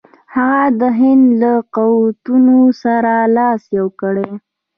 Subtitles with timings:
[0.35, 4.29] هغه د هند له قوتونو سره لاس یو کړي.